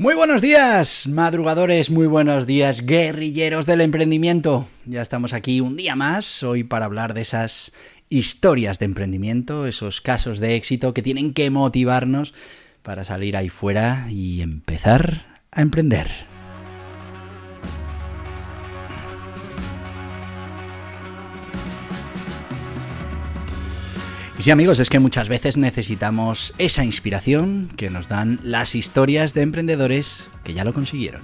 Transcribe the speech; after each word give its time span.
Muy 0.00 0.14
buenos 0.14 0.40
días, 0.40 1.08
madrugadores, 1.08 1.90
muy 1.90 2.06
buenos 2.06 2.46
días, 2.46 2.86
guerrilleros 2.86 3.66
del 3.66 3.80
emprendimiento. 3.80 4.68
Ya 4.86 5.02
estamos 5.02 5.32
aquí 5.32 5.60
un 5.60 5.76
día 5.76 5.96
más, 5.96 6.44
hoy 6.44 6.62
para 6.62 6.84
hablar 6.84 7.14
de 7.14 7.22
esas 7.22 7.72
historias 8.08 8.78
de 8.78 8.84
emprendimiento, 8.84 9.66
esos 9.66 10.00
casos 10.00 10.38
de 10.38 10.54
éxito 10.54 10.94
que 10.94 11.02
tienen 11.02 11.34
que 11.34 11.50
motivarnos 11.50 12.32
para 12.84 13.02
salir 13.02 13.36
ahí 13.36 13.48
fuera 13.48 14.06
y 14.08 14.40
empezar 14.40 15.26
a 15.50 15.62
emprender. 15.62 16.27
Y 24.38 24.42
sí 24.42 24.52
amigos, 24.52 24.78
es 24.78 24.88
que 24.88 25.00
muchas 25.00 25.28
veces 25.28 25.56
necesitamos 25.56 26.54
esa 26.58 26.84
inspiración 26.84 27.68
que 27.76 27.90
nos 27.90 28.06
dan 28.06 28.38
las 28.44 28.76
historias 28.76 29.34
de 29.34 29.42
emprendedores 29.42 30.28
que 30.44 30.54
ya 30.54 30.62
lo 30.62 30.72
consiguieron. 30.72 31.22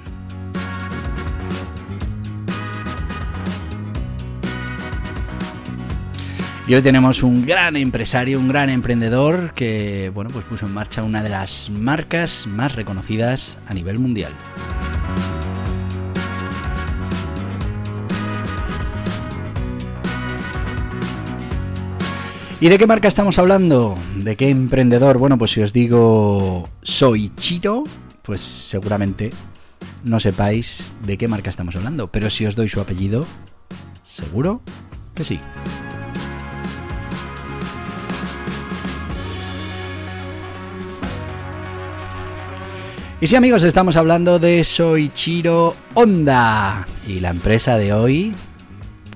Y 6.67 6.75
hoy 6.75 6.83
tenemos 6.83 7.23
un 7.23 7.47
gran 7.47 7.77
empresario, 7.77 8.41
un 8.41 8.49
gran 8.49 8.69
emprendedor 8.69 9.53
que 9.53 10.11
bueno, 10.13 10.31
pues 10.31 10.45
puso 10.47 10.67
en 10.67 10.75
marcha 10.75 11.05
una 11.05 11.23
de 11.23 11.29
las 11.29 11.71
marcas 11.71 12.49
más 12.49 12.75
reconocidas 12.75 13.59
a 13.69 13.75
nivel 13.75 14.01
mundial. 14.01 14.33
¿Y 22.61 22.69
de 22.69 22.79
qué 22.79 22.87
marca 22.87 23.09
estamos 23.09 23.39
hablando? 23.39 23.97
¿De 24.17 24.37
qué 24.37 24.49
emprendedor? 24.49 25.19
Bueno, 25.19 25.37
pues 25.37 25.51
si 25.51 25.61
os 25.61 25.73
digo 25.73 26.69
soy 26.83 27.29
Chiro, 27.37 27.85
pues 28.23 28.41
seguramente 28.41 29.31
no 30.05 30.21
sepáis 30.21 30.93
de 31.05 31.19
qué 31.19 31.29
marca 31.29 31.51
estamos 31.51 31.77
hablando. 31.77 32.09
Pero 32.09 32.31
si 32.31 32.47
os 32.47 32.57
doy 32.57 32.69
su 32.69 32.81
apellido, 32.81 33.27
seguro 34.03 34.63
que 35.15 35.25
sí. 35.25 35.41
Y 43.21 43.27
sí 43.27 43.37
amigos, 43.37 43.63
estamos 43.63 43.97
hablando 43.97 44.39
de 44.39 44.65
Soichiro 44.65 45.75
Honda. 45.95 46.87
Y 47.07 47.21
la 47.21 47.31
empresa 47.31 47.79
de 47.79 47.93
hoy, 47.93 48.35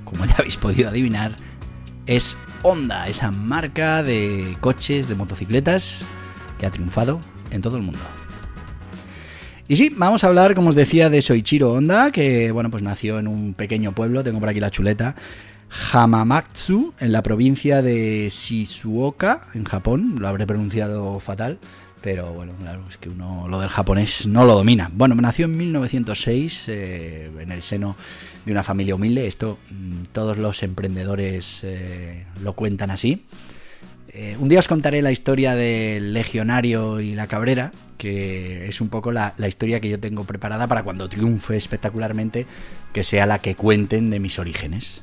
como 0.05 0.25
ya 0.25 0.37
habéis 0.39 0.57
podido 0.57 0.89
adivinar, 0.89 1.37
es 2.07 2.37
Honda, 2.63 3.09
esa 3.09 3.31
marca 3.31 4.03
de 4.03 4.57
coches, 4.61 5.09
de 5.09 5.15
motocicletas 5.15 6.05
que 6.59 6.67
ha 6.67 6.71
triunfado 6.71 7.21
en 7.51 7.63
todo 7.63 7.77
el 7.77 7.83
mundo. 7.83 8.01
Y 9.69 9.77
sí, 9.77 9.93
vamos 9.95 10.25
a 10.25 10.29
hablar, 10.29 10.55
como 10.55 10.71
os 10.71 10.75
decía, 10.75 11.11
de 11.11 11.21
Soichiro 11.21 11.73
Honda, 11.73 12.11
que 12.11 12.51
bueno, 12.53 12.71
pues 12.71 12.83
nació 12.83 13.19
en 13.19 13.29
un 13.29 13.53
pequeño 13.55 13.93
pueblo, 13.93 14.25
tengo 14.25 14.41
por 14.41 14.49
aquí 14.49 14.61
la 14.61 14.71
chuleta, 14.71 15.15
Hamamatsu, 15.93 16.95
en 16.99 17.13
la 17.13 17.23
provincia 17.23 17.83
de 17.83 18.29
Shizuoka, 18.31 19.49
en 19.53 19.65
Japón, 19.65 20.17
lo 20.19 20.29
habré 20.29 20.47
pronunciado 20.47 21.21
fatal, 21.21 21.59
pero 22.01 22.33
bueno, 22.33 22.53
claro, 22.61 22.83
es 22.89 22.99
que 22.99 23.09
uno 23.09 23.49
lo 23.49 23.61
del 23.61 23.69
japonés 23.69 24.27
no 24.27 24.45
lo 24.45 24.55
domina. 24.55 24.91
Bueno, 24.93 25.15
nació 25.17 25.47
en 25.47 25.57
1906 25.57 26.69
eh, 26.69 27.31
en 27.39 27.53
el 27.53 27.63
seno 27.63 27.97
de 28.45 28.53
una 28.53 28.63
familia 28.63 28.95
humilde, 28.95 29.27
esto 29.27 29.59
mm, 29.71 30.05
todos 30.13 30.39
los 30.39 30.63
emprendedores 30.63 31.63
eh, 31.65 32.25
lo 32.43 32.53
cuentan 32.55 32.91
así. 32.91 33.25
Eh, 34.11 34.37
un 34.39 34.49
día 34.49 34.59
os 34.59 34.69
contaré 34.69 35.03
la 35.03 35.13
historia 35.13 35.55
del 35.55 36.13
legionario 36.13 37.01
y 37.01 37.15
la 37.15 37.27
cabrera, 37.27 37.73
que 37.99 38.69
es 38.69 38.81
un 38.81 38.89
poco 38.89 39.13
la, 39.13 39.35
la, 39.37 39.49
historia 39.49 39.81
que 39.81 39.89
yo 39.89 40.01
tengo 40.01 40.25
preparada 40.25 40.67
para 40.67 40.83
cuando 40.83 41.09
triunfe 41.09 41.57
espectacularmente, 41.57 42.47
que 42.93 43.05
sea 43.05 43.27
la 43.27 43.39
que 43.41 43.55
cuenten 43.55 44.11
de 44.11 44.19
mis 44.19 44.39
orígenes. 44.39 45.03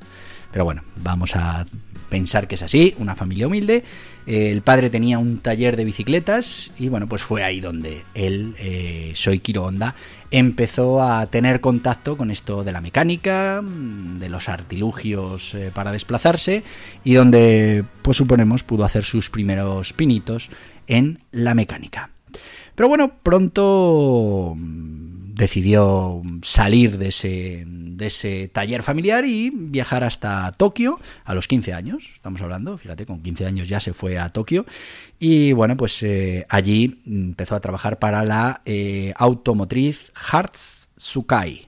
Pero 0.51 0.65
bueno, 0.65 0.83
vamos 0.97 1.35
a 1.35 1.65
pensar 2.09 2.47
que 2.47 2.55
es 2.55 2.61
así, 2.61 2.95
una 2.97 3.15
familia 3.15 3.47
humilde. 3.47 3.83
Eh, 4.27 4.51
el 4.51 4.61
padre 4.61 4.89
tenía 4.89 5.19
un 5.19 5.39
taller 5.39 5.75
de 5.75 5.85
bicicletas 5.85 6.71
y 6.79 6.89
bueno, 6.89 7.07
pues 7.07 7.21
fue 7.21 7.43
ahí 7.43 7.59
donde 7.59 8.03
él, 8.13 8.55
eh, 8.57 9.11
Soy 9.15 9.39
Kiro 9.39 9.65
Honda, 9.65 9.95
empezó 10.31 11.01
a 11.01 11.25
tener 11.27 11.61
contacto 11.61 12.17
con 12.17 12.31
esto 12.31 12.63
de 12.63 12.71
la 12.71 12.81
mecánica, 12.81 13.61
mm, 13.61 14.17
de 14.19 14.29
los 14.29 14.49
artilugios 14.49 15.53
eh, 15.53 15.71
para 15.73 15.91
desplazarse 15.91 16.63
y 17.03 17.13
donde, 17.13 17.83
pues 18.01 18.17
suponemos, 18.17 18.63
pudo 18.63 18.83
hacer 18.83 19.03
sus 19.03 19.29
primeros 19.29 19.93
pinitos 19.93 20.49
en 20.87 21.19
la 21.31 21.53
mecánica. 21.53 22.09
Pero 22.75 22.89
bueno, 22.89 23.13
pronto 23.23 24.53
mm, 24.57 25.14
decidió 25.35 26.21
salir 26.41 26.97
de 26.97 27.09
ese, 27.09 27.63
de 27.67 28.07
ese 28.07 28.47
taller 28.47 28.83
familiar 28.83 29.25
y 29.25 29.51
viajar 29.53 30.03
hasta 30.03 30.51
Tokio 30.53 30.99
a 31.25 31.33
los 31.33 31.47
15 31.47 31.73
años. 31.73 32.11
Estamos 32.15 32.41
hablando, 32.41 32.77
fíjate, 32.77 33.05
con 33.05 33.21
15 33.21 33.45
años 33.45 33.67
ya 33.67 33.79
se 33.79 33.93
fue 33.93 34.17
a 34.17 34.29
Tokio 34.29 34.65
y 35.19 35.51
bueno, 35.53 35.75
pues 35.75 36.01
eh, 36.03 36.45
allí 36.49 37.01
empezó 37.05 37.55
a 37.55 37.59
trabajar 37.59 37.99
para 37.99 38.23
la 38.23 38.61
eh, 38.65 39.13
automotriz 39.17 40.11
Hartz 40.31 40.89
Sukai. 40.95 41.67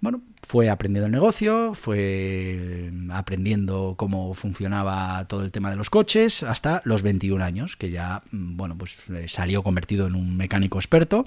Bueno, 0.00 0.22
fue 0.48 0.70
aprendiendo 0.70 1.04
el 1.04 1.12
negocio, 1.12 1.74
fue 1.74 2.90
aprendiendo 3.10 3.96
cómo 3.98 4.32
funcionaba 4.32 5.22
todo 5.26 5.44
el 5.44 5.52
tema 5.52 5.68
de 5.68 5.76
los 5.76 5.90
coches 5.90 6.42
hasta 6.42 6.80
los 6.86 7.02
21 7.02 7.44
años, 7.44 7.76
que 7.76 7.90
ya, 7.90 8.22
mm, 8.30 8.56
bueno, 8.56 8.74
pues 8.78 8.96
eh, 9.10 9.26
salió 9.28 9.62
convertido 9.62 10.06
en 10.06 10.14
un 10.14 10.38
mecánico 10.38 10.78
experto. 10.78 11.26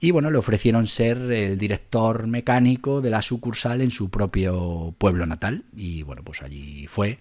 Y 0.00 0.10
bueno, 0.10 0.32
le 0.32 0.38
ofrecieron 0.38 0.88
ser 0.88 1.16
el 1.30 1.58
director 1.58 2.26
mecánico 2.26 3.00
de 3.00 3.10
la 3.10 3.22
sucursal 3.22 3.82
en 3.82 3.92
su 3.92 4.10
propio 4.10 4.96
pueblo 4.98 5.26
natal. 5.26 5.62
Y 5.76 6.02
bueno, 6.02 6.24
pues 6.24 6.42
allí 6.42 6.88
fue 6.88 7.18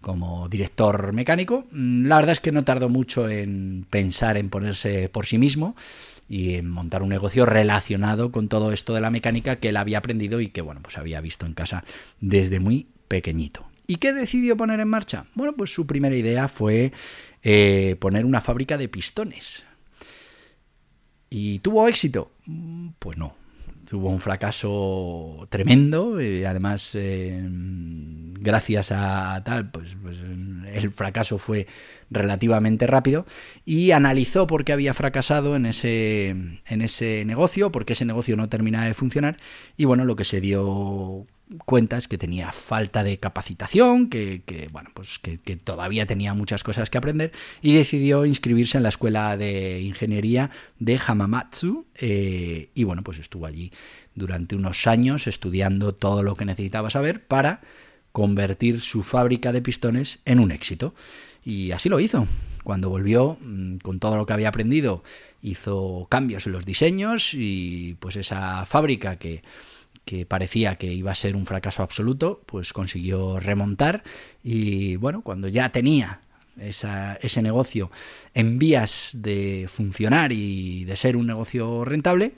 como 0.00 0.48
director 0.48 1.12
mecánico. 1.12 1.64
Mm, 1.70 2.06
la 2.08 2.16
verdad 2.16 2.32
es 2.32 2.40
que 2.40 2.50
no 2.50 2.64
tardó 2.64 2.88
mucho 2.88 3.28
en 3.28 3.86
pensar 3.88 4.36
en 4.36 4.50
ponerse 4.50 5.08
por 5.08 5.26
sí 5.26 5.38
mismo 5.38 5.76
y 6.28 6.54
en 6.54 6.68
montar 6.68 7.02
un 7.02 7.08
negocio 7.08 7.46
relacionado 7.46 8.30
con 8.30 8.48
todo 8.48 8.72
esto 8.72 8.94
de 8.94 9.00
la 9.00 9.10
mecánica 9.10 9.56
que 9.56 9.70
él 9.70 9.76
había 9.76 9.98
aprendido 9.98 10.40
y 10.40 10.48
que 10.48 10.60
bueno, 10.60 10.82
pues 10.82 10.98
había 10.98 11.20
visto 11.20 11.46
en 11.46 11.54
casa 11.54 11.84
desde 12.20 12.60
muy 12.60 12.88
pequeñito. 13.08 13.66
¿Y 13.86 13.96
qué 13.96 14.12
decidió 14.12 14.56
poner 14.56 14.80
en 14.80 14.88
marcha? 14.88 15.24
Bueno, 15.34 15.54
pues 15.56 15.72
su 15.72 15.86
primera 15.86 16.14
idea 16.14 16.46
fue 16.48 16.92
eh, 17.42 17.96
poner 17.98 18.26
una 18.26 18.42
fábrica 18.42 18.76
de 18.76 18.88
pistones. 18.88 19.64
¿Y 21.30 21.60
tuvo 21.60 21.88
éxito? 21.88 22.30
Mm, 22.44 22.88
pues 22.98 23.16
no, 23.16 23.34
tuvo 23.88 24.10
un 24.10 24.20
fracaso 24.20 25.46
tremendo 25.48 26.20
y 26.20 26.44
además 26.44 26.94
eh, 26.94 27.40
gracias 28.40 28.92
a 28.92 29.42
tal 29.44 29.70
pues, 29.70 29.96
pues, 30.02 30.18
el 30.20 30.90
fracaso 30.90 31.38
fue 31.38 31.66
relativamente 32.10 32.86
rápido. 32.86 33.26
Y 33.64 33.90
analizó 33.92 34.46
por 34.46 34.64
qué 34.64 34.72
había 34.72 34.94
fracasado 34.94 35.56
en 35.56 35.66
ese 35.66 36.28
en 36.28 36.82
ese 36.82 37.24
negocio 37.24 37.72
porque 37.72 37.94
ese 37.94 38.04
negocio 38.04 38.36
no 38.36 38.48
terminaba 38.48 38.86
de 38.86 38.94
funcionar. 38.94 39.36
Y 39.76 39.84
bueno 39.84 40.04
lo 40.04 40.16
que 40.16 40.24
se 40.24 40.40
dio 40.40 41.26
cuentas 41.64 42.08
que 42.08 42.18
tenía 42.18 42.52
falta 42.52 43.02
de 43.02 43.18
capacitación, 43.18 44.08
que, 44.08 44.68
bueno, 44.72 44.90
pues 44.94 45.18
que, 45.18 45.38
todavía 45.56 46.06
tenía 46.06 46.34
muchas 46.34 46.62
cosas 46.62 46.90
que 46.90 46.98
aprender 46.98 47.32
y 47.62 47.74
decidió 47.74 48.26
inscribirse 48.26 48.76
en 48.76 48.82
la 48.82 48.90
escuela 48.90 49.36
de 49.36 49.80
ingeniería 49.80 50.50
de 50.78 50.98
Hamamatsu 50.98 51.86
eh, 51.94 52.70
y 52.74 52.84
bueno, 52.84 53.02
pues 53.02 53.18
estuvo 53.18 53.46
allí 53.46 53.72
durante 54.14 54.56
unos 54.56 54.86
años 54.86 55.26
estudiando 55.26 55.94
todo 55.94 56.22
lo 56.22 56.34
que 56.34 56.44
necesitaba 56.44 56.90
saber 56.90 57.26
para 57.26 57.60
convertir 58.18 58.80
su 58.80 59.04
fábrica 59.04 59.52
de 59.52 59.62
pistones 59.62 60.18
en 60.24 60.40
un 60.40 60.50
éxito. 60.50 60.92
Y 61.44 61.70
así 61.70 61.88
lo 61.88 62.00
hizo. 62.00 62.26
Cuando 62.64 62.90
volvió, 62.90 63.38
mm, 63.40 63.76
con 63.76 64.00
todo 64.00 64.16
lo 64.16 64.26
que 64.26 64.32
había 64.32 64.48
aprendido, 64.48 65.04
hizo 65.40 66.08
cambios 66.10 66.44
en 66.46 66.52
los 66.52 66.66
diseños 66.66 67.32
y 67.32 67.96
pues 68.00 68.16
esa 68.16 68.66
fábrica 68.66 69.20
que 69.20 69.42
que 70.04 70.24
parecía 70.24 70.76
que 70.76 70.90
iba 70.90 71.12
a 71.12 71.14
ser 71.14 71.36
un 71.36 71.44
fracaso 71.44 71.82
absoluto, 71.82 72.40
pues 72.46 72.72
consiguió 72.72 73.38
remontar 73.40 74.02
y 74.42 74.96
bueno, 74.96 75.20
cuando 75.20 75.48
ya 75.48 75.68
tenía 75.68 76.22
ese 76.58 77.42
negocio 77.42 77.90
en 78.32 78.58
vías 78.58 79.10
de 79.16 79.66
funcionar 79.68 80.32
y 80.32 80.84
de 80.84 80.96
ser 80.96 81.14
un 81.14 81.26
negocio 81.26 81.84
rentable, 81.84 82.32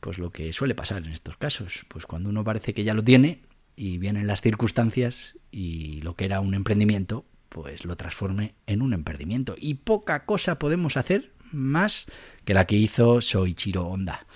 pues 0.00 0.16
lo 0.16 0.30
que 0.30 0.54
suele 0.54 0.74
pasar 0.74 1.04
en 1.04 1.12
estos 1.12 1.36
casos, 1.36 1.84
pues 1.88 2.06
cuando 2.06 2.30
uno 2.30 2.42
parece 2.42 2.72
que 2.72 2.82
ya 2.82 2.94
lo 2.94 3.04
tiene 3.04 3.40
y 3.76 3.98
vienen 3.98 4.26
las 4.26 4.40
circunstancias 4.40 5.36
y 5.50 6.00
lo 6.02 6.14
que 6.14 6.24
era 6.24 6.40
un 6.40 6.54
emprendimiento, 6.54 7.24
pues 7.48 7.84
lo 7.84 7.96
transforme 7.96 8.54
en 8.66 8.82
un 8.82 8.92
emprendimiento. 8.92 9.54
Y 9.58 9.74
poca 9.74 10.24
cosa 10.24 10.58
podemos 10.58 10.96
hacer 10.96 11.32
más 11.52 12.06
que 12.44 12.54
la 12.54 12.66
que 12.66 12.76
hizo 12.76 13.20
Soichiro 13.20 13.86
Honda. 13.86 14.26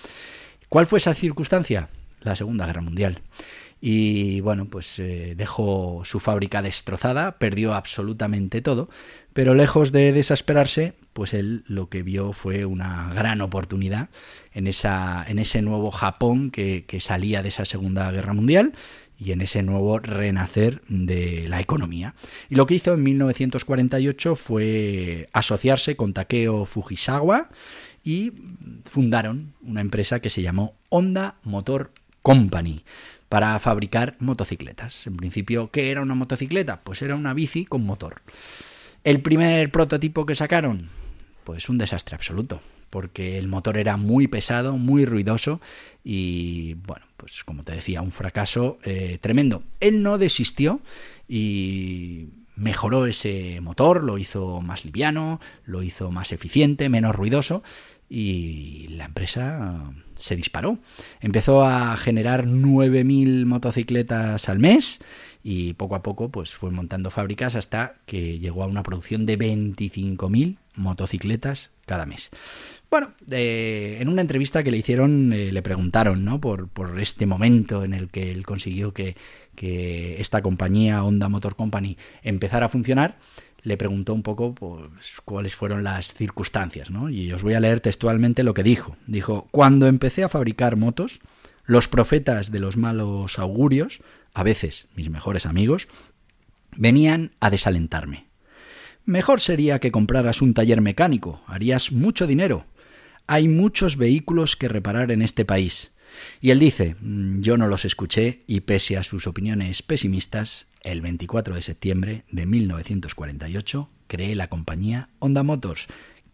¿Cuál 0.69 0.85
fue 0.85 0.97
esa 0.97 1.13
circunstancia? 1.13 1.89
La 2.21 2.35
Segunda 2.35 2.65
Guerra 2.65 2.81
Mundial 2.81 3.21
y 3.81 4.41
bueno, 4.41 4.65
pues 4.65 4.99
eh, 4.99 5.35
dejó 5.37 6.01
su 6.03 6.19
fábrica 6.19 6.61
destrozada, 6.61 7.37
perdió 7.37 7.73
absolutamente 7.73 8.61
todo, 8.61 8.89
pero 9.33 9.53
lejos 9.53 9.91
de 9.91 10.11
desesperarse, 10.11 10.95
pues 11.13 11.33
él 11.33 11.63
lo 11.65 11.87
que 11.87 12.03
vio 12.03 12.33
fue 12.33 12.65
una 12.65 13.13
gran 13.13 13.39
oportunidad 13.41 14.09
en, 14.53 14.67
esa, 14.67 15.23
en 15.27 15.39
ese 15.39 15.61
nuevo 15.61 15.91
Japón 15.91 16.51
que, 16.51 16.83
que 16.85 16.99
salía 16.99 17.41
de 17.41 17.49
esa 17.49 17.63
Segunda 17.63 18.11
Guerra 18.11 18.33
Mundial 18.33 18.73
y 19.19 19.33
en 19.33 19.41
ese 19.41 19.61
nuevo 19.63 19.99
renacer 19.99 20.81
de 20.87 21.47
la 21.49 21.59
economía. 21.59 22.15
Y 22.49 22.55
lo 22.55 22.65
que 22.65 22.75
hizo 22.75 22.93
en 22.93 23.03
1948 23.03 24.35
fue 24.35 25.29
asociarse 25.33 25.95
con 25.95 26.13
Takeo 26.13 26.65
Fujisawa 26.65 27.49
y 28.03 28.31
fundaron 28.85 29.53
una 29.61 29.81
empresa 29.81 30.21
que 30.21 30.29
se 30.29 30.41
llamó 30.41 30.75
Honda 30.87 31.35
Motor 31.43 31.91
Company 32.21 32.83
para 33.27 33.59
fabricar 33.59 34.15
motocicletas. 34.19 35.05
En 35.05 35.17
principio, 35.17 35.69
¿qué 35.69 35.91
era 35.91 36.01
una 36.01 36.15
motocicleta? 36.15 36.81
Pues 36.81 37.01
era 37.01 37.15
una 37.15 37.33
bici 37.33 37.65
con 37.65 37.85
motor. 37.85 38.21
El 39.03 39.21
primer 39.21 39.69
prototipo 39.71 40.25
que 40.25 40.35
sacaron, 40.35 40.87
pues 41.43 41.69
un 41.69 41.77
desastre 41.77 42.15
absoluto, 42.15 42.61
porque 42.89 43.37
el 43.37 43.47
motor 43.47 43.77
era 43.77 43.97
muy 43.97 44.27
pesado, 44.27 44.77
muy 44.77 45.05
ruidoso 45.05 45.61
y, 46.03 46.75
bueno, 46.85 47.05
pues 47.17 47.43
como 47.43 47.63
te 47.63 47.73
decía, 47.73 48.01
un 48.01 48.11
fracaso 48.11 48.77
eh, 48.83 49.17
tremendo. 49.21 49.63
Él 49.79 50.03
no 50.03 50.17
desistió 50.17 50.81
y 51.27 52.29
mejoró 52.55 53.05
ese 53.05 53.61
motor, 53.61 54.03
lo 54.03 54.17
hizo 54.17 54.61
más 54.61 54.85
liviano, 54.85 55.39
lo 55.65 55.81
hizo 55.81 56.11
más 56.11 56.31
eficiente, 56.31 56.89
menos 56.89 57.15
ruidoso 57.15 57.63
y 58.09 58.87
la 58.89 59.05
empresa 59.05 59.91
se 60.15 60.35
disparó. 60.35 60.79
Empezó 61.21 61.63
a 61.63 61.95
generar 61.95 62.45
9.000 62.47 63.45
motocicletas 63.45 64.49
al 64.49 64.59
mes 64.59 64.99
y 65.43 65.73
poco 65.73 65.95
a 65.95 66.03
poco 66.03 66.29
pues 66.29 66.53
fue 66.53 66.71
montando 66.71 67.11
fábricas 67.11 67.55
hasta 67.55 67.95
que 68.05 68.39
llegó 68.39 68.63
a 68.63 68.67
una 68.67 68.83
producción 68.83 69.25
de 69.25 69.37
25.000 69.37 70.57
motocicletas 70.75 71.71
cada 71.85 72.05
mes. 72.05 72.31
Bueno, 72.91 73.13
en 73.29 74.07
una 74.07 74.21
entrevista 74.21 74.63
que 74.63 74.71
le 74.71 74.77
hicieron 74.77 75.31
eh, 75.31 75.51
le 75.51 75.61
preguntaron 75.61 76.25
¿no? 76.25 76.41
por, 76.41 76.69
este 76.99 77.27
momento 77.27 77.83
en 77.83 77.93
el 77.93 78.09
que 78.09 78.31
él 78.31 78.45
consiguió 78.45 78.93
que, 78.93 79.15
que 79.55 80.19
esta 80.19 80.41
compañía, 80.41 81.03
Honda 81.03 81.29
Motor 81.29 81.55
Company, 81.55 81.97
empezara 82.23 82.65
a 82.65 82.69
funcionar 82.69 83.17
le 83.61 83.77
preguntó 83.77 84.13
un 84.13 84.23
poco 84.23 84.53
pues, 84.55 85.15
cuáles 85.25 85.55
fueron 85.55 85.83
las 85.83 86.13
circunstancias, 86.13 86.89
¿no? 86.89 87.09
Y 87.09 87.31
os 87.31 87.43
voy 87.43 87.53
a 87.53 87.59
leer 87.59 87.79
textualmente 87.79 88.43
lo 88.43 88.53
que 88.53 88.63
dijo. 88.63 88.95
Dijo, 89.07 89.47
cuando 89.51 89.87
empecé 89.87 90.23
a 90.23 90.29
fabricar 90.29 90.75
motos, 90.75 91.19
los 91.65 91.87
profetas 91.87 92.51
de 92.51 92.59
los 92.59 92.77
malos 92.77 93.37
augurios, 93.37 94.01
a 94.33 94.43
veces 94.43 94.87
mis 94.95 95.09
mejores 95.09 95.45
amigos, 95.45 95.87
venían 96.75 97.31
a 97.39 97.49
desalentarme. 97.49 98.27
Mejor 99.05 99.41
sería 99.41 99.79
que 99.79 99.91
compraras 99.91 100.41
un 100.41 100.53
taller 100.53 100.81
mecánico, 100.81 101.41
harías 101.47 101.91
mucho 101.91 102.27
dinero. 102.27 102.65
Hay 103.31 103.47
muchos 103.47 103.95
vehículos 103.95 104.55
que 104.55 104.67
reparar 104.67 105.11
en 105.11 105.21
este 105.21 105.45
país. 105.45 105.91
Y 106.41 106.49
él 106.49 106.57
dice, 106.57 106.95
mm, 106.99 107.41
yo 107.41 107.57
no 107.57 107.67
los 107.67 107.85
escuché 107.85 108.41
y 108.47 108.61
pese 108.61 108.97
a 108.97 109.03
sus 109.03 109.27
opiniones 109.27 109.83
pesimistas, 109.83 110.65
el 110.81 111.01
24 111.01 111.53
de 111.53 111.61
septiembre 111.61 112.23
de 112.31 112.47
1948 112.47 113.87
creé 114.07 114.33
la 114.33 114.47
compañía 114.47 115.09
Honda 115.19 115.43
Motors, 115.43 115.85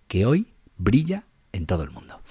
que 0.07 0.25
hoy 0.25 0.47
brilla 0.77 1.25
en 1.51 1.65
todo 1.65 1.83
el 1.83 1.91
mundo. 1.91 2.21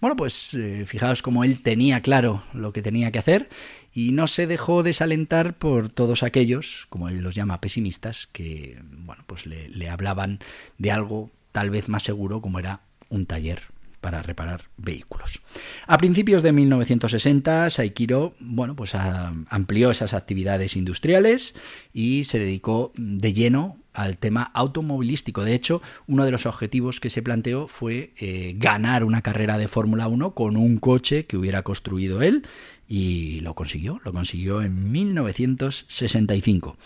Bueno, 0.00 0.14
pues 0.14 0.54
eh, 0.54 0.84
fijaos 0.86 1.20
cómo 1.20 1.42
él 1.42 1.60
tenía 1.60 2.00
claro 2.00 2.44
lo 2.54 2.72
que 2.72 2.80
tenía 2.80 3.10
que 3.10 3.18
hacer 3.18 3.48
y 3.92 4.12
no 4.12 4.28
se 4.28 4.46
dejó 4.46 4.84
desalentar 4.84 5.58
por 5.58 5.88
todos 5.88 6.22
aquellos, 6.22 6.86
como 6.90 7.08
él 7.08 7.22
los 7.22 7.34
llama 7.34 7.60
pesimistas, 7.60 8.28
que 8.28 8.78
bueno, 8.98 9.24
pues 9.26 9.46
le 9.46 9.90
hablaban 9.90 10.38
de 10.78 10.92
algo 10.92 11.32
tal 11.50 11.70
vez 11.70 11.88
más 11.88 12.04
seguro 12.04 12.40
como 12.40 12.60
era 12.60 12.82
un 13.08 13.26
taller 13.26 13.71
para 14.02 14.20
reparar 14.20 14.64
vehículos. 14.76 15.40
A 15.86 15.96
principios 15.96 16.42
de 16.42 16.52
1960, 16.52 17.70
Saikiro 17.70 18.34
bueno, 18.40 18.76
pues 18.76 18.94
amplió 18.94 19.90
esas 19.90 20.12
actividades 20.12 20.76
industriales 20.76 21.54
y 21.94 22.24
se 22.24 22.38
dedicó 22.38 22.92
de 22.96 23.32
lleno 23.32 23.78
al 23.94 24.18
tema 24.18 24.50
automovilístico. 24.54 25.44
De 25.44 25.54
hecho, 25.54 25.82
uno 26.06 26.24
de 26.24 26.30
los 26.30 26.46
objetivos 26.46 27.00
que 27.00 27.10
se 27.10 27.22
planteó 27.22 27.68
fue 27.68 28.12
eh, 28.18 28.54
ganar 28.56 29.04
una 29.04 29.22
carrera 29.22 29.58
de 29.58 29.68
Fórmula 29.68 30.08
1 30.08 30.32
con 30.32 30.56
un 30.56 30.78
coche 30.78 31.26
que 31.26 31.36
hubiera 31.36 31.62
construido 31.62 32.22
él 32.22 32.46
y 32.88 33.40
lo 33.40 33.54
consiguió, 33.54 34.00
lo 34.04 34.12
consiguió 34.12 34.60
en 34.60 34.92
1965. 34.92 36.76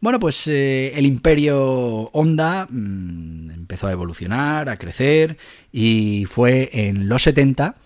Bueno, 0.00 0.18
pues 0.18 0.46
eh, 0.46 0.92
el 0.94 1.04
imperio 1.04 2.10
Honda 2.12 2.66
mm, 2.70 3.50
empezó 3.50 3.86
a 3.86 3.92
evolucionar, 3.92 4.70
a 4.70 4.78
crecer 4.78 5.36
y 5.70 6.24
fue 6.26 6.70
en 6.72 7.08
los 7.08 7.24
70 7.24 7.76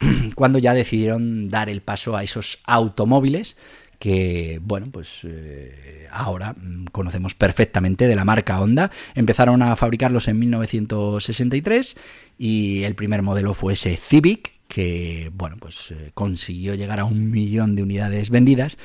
cuando 0.34 0.58
ya 0.58 0.74
decidieron 0.74 1.48
dar 1.48 1.68
el 1.68 1.80
paso 1.80 2.16
a 2.16 2.24
esos 2.24 2.58
automóviles 2.64 3.56
que, 4.02 4.58
bueno, 4.60 4.88
pues 4.90 5.20
eh, 5.22 6.08
ahora 6.10 6.56
mm, 6.60 6.86
conocemos 6.86 7.36
perfectamente 7.36 8.08
de 8.08 8.16
la 8.16 8.24
marca 8.24 8.60
Honda. 8.60 8.90
Empezaron 9.14 9.62
a 9.62 9.76
fabricarlos 9.76 10.26
en 10.26 10.40
1963 10.40 11.96
y 12.36 12.82
el 12.82 12.96
primer 12.96 13.22
modelo 13.22 13.54
fue 13.54 13.74
ese 13.74 13.96
Civic, 13.96 14.54
que 14.66 15.30
bueno, 15.32 15.56
pues 15.60 15.92
eh, 15.92 16.10
consiguió 16.14 16.74
llegar 16.74 16.98
a 16.98 17.04
un 17.04 17.30
millón 17.30 17.76
de 17.76 17.84
unidades 17.84 18.30
vendidas. 18.30 18.76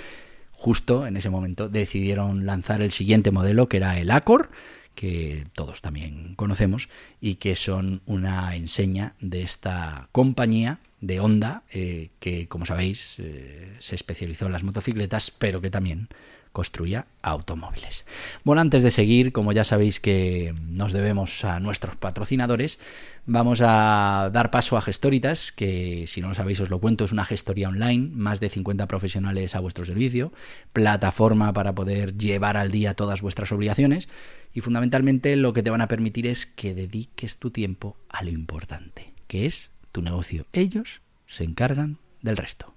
Justo 0.51 1.07
en 1.07 1.17
ese 1.17 1.31
momento 1.31 1.67
decidieron 1.67 2.45
lanzar 2.45 2.83
el 2.83 2.91
siguiente 2.91 3.31
modelo, 3.31 3.67
que 3.67 3.77
era 3.77 3.99
el 3.99 4.11
Accord, 4.11 4.49
que 4.97 5.45
todos 5.53 5.81
también 5.81 6.33
conocemos 6.35 6.89
y 7.21 7.35
que 7.35 7.55
son 7.55 8.01
una 8.07 8.55
enseña 8.55 9.13
de 9.21 9.43
esta 9.43 10.09
compañía 10.11 10.79
de 11.01 11.19
Honda, 11.19 11.61
eh, 11.71 12.09
que 12.19 12.47
como 12.47 12.65
sabéis 12.65 13.17
eh, 13.19 13.75
se 13.77 13.93
especializó 13.93 14.47
en 14.47 14.53
las 14.53 14.63
motocicletas, 14.63 15.29
pero 15.29 15.61
que 15.61 15.69
también 15.69 16.07
construía 16.57 17.05
automóviles. 17.21 18.03
Bueno, 18.43 18.61
antes 18.61 18.81
de 18.81 18.89
seguir, 18.89 19.31
como 19.31 19.51
ya 19.51 19.63
sabéis 19.63 19.99
que 19.99 20.55
nos 20.67 20.91
debemos 20.91 21.45
a 21.45 21.59
nuestros 21.59 21.95
patrocinadores, 21.97 22.79
vamos 23.27 23.61
a 23.63 24.31
dar 24.33 24.49
paso 24.49 24.75
a 24.75 24.81
Gestoritas, 24.81 25.51
que 25.51 26.05
si 26.07 26.19
no 26.19 26.29
lo 26.29 26.33
sabéis 26.33 26.59
os 26.59 26.71
lo 26.71 26.79
cuento, 26.79 27.05
es 27.05 27.11
una 27.11 27.25
gestoría 27.25 27.69
online, 27.69 28.09
más 28.11 28.39
de 28.39 28.49
50 28.49 28.87
profesionales 28.87 29.53
a 29.53 29.59
vuestro 29.59 29.85
servicio, 29.85 30.33
plataforma 30.73 31.53
para 31.53 31.75
poder 31.75 32.17
llevar 32.17 32.57
al 32.57 32.71
día 32.71 32.95
todas 32.95 33.21
vuestras 33.21 33.51
obligaciones 33.51 34.09
y 34.51 34.61
fundamentalmente 34.61 35.35
lo 35.35 35.53
que 35.53 35.61
te 35.61 35.69
van 35.69 35.81
a 35.81 35.87
permitir 35.87 36.25
es 36.25 36.47
que 36.47 36.73
dediques 36.73 37.37
tu 37.37 37.51
tiempo 37.51 37.97
a 38.09 38.23
lo 38.23 38.31
importante, 38.31 39.13
que 39.27 39.45
es 39.45 39.69
tu 39.91 40.01
negocio. 40.01 40.47
Ellos 40.53 41.01
se 41.27 41.43
encargan 41.43 41.99
del 42.23 42.35
resto. 42.35 42.76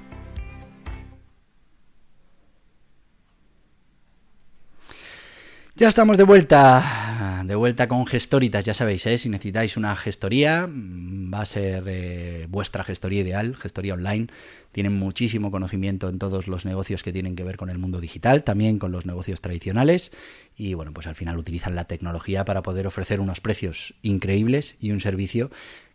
Ya 5.81 5.87
estamos 5.87 6.15
de 6.15 6.25
vuelta 6.25 7.41
de 7.43 7.55
vuelta 7.55 7.87
con 7.87 8.05
Gestoritas, 8.05 8.65
ya 8.65 8.75
sabéis, 8.75 9.03
¿eh? 9.07 9.17
si 9.17 9.29
necesitáis 9.29 9.77
una 9.77 9.95
gestoría, 9.95 10.67
mm, 10.67 11.33
va 11.33 11.41
a 11.41 11.45
ser 11.47 11.85
eh, 11.87 12.45
vuestra 12.51 12.83
gestoría 12.83 13.21
ideal, 13.21 13.55
gestoría 13.55 13.95
online. 13.95 14.27
Tienen 14.71 14.93
muchísimo 14.93 15.49
conocimiento 15.49 16.07
en 16.07 16.19
todos 16.19 16.47
los 16.47 16.67
negocios 16.67 17.01
que 17.01 17.11
tienen 17.11 17.35
que 17.35 17.43
ver 17.43 17.57
con 17.57 17.71
el 17.71 17.79
mundo 17.79 17.99
digital, 17.99 18.43
también 18.43 18.77
con 18.77 18.91
los 18.91 19.07
negocios 19.07 19.41
tradicionales. 19.41 20.11
Y 20.55 20.75
bueno, 20.75 20.93
pues 20.93 21.07
al 21.07 21.15
final 21.15 21.39
utilizan 21.39 21.73
la 21.73 21.85
tecnología 21.85 22.45
para 22.45 22.61
poder 22.61 22.85
ofrecer 22.85 23.19
unos 23.19 23.41
precios 23.41 23.95
increíbles 24.03 24.75
y 24.79 24.91
un 24.91 24.99
servicio 24.99 25.49